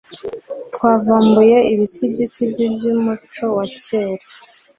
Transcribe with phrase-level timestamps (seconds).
[0.73, 4.25] Twavumbuye ibisigisigi byumuco wa kera.